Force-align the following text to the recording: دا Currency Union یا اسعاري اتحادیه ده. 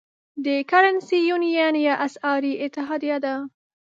دا 0.45 0.55
Currency 0.71 1.19
Union 1.35 1.73
یا 1.85 1.95
اسعاري 2.05 2.53
اتحادیه 2.65 3.17
ده. 3.25 3.35